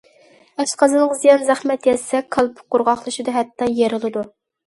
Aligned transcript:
ئاشقازانغا 0.61 1.17
زىيان- 1.19 1.43
زەخمەت 1.49 1.85
يەتسە 1.89 2.23
كالپۇك 2.37 2.73
قۇرغاقلىشىدۇ، 2.75 3.35
ھەتتا 3.37 3.71
يېرىلىدۇ. 3.81 4.27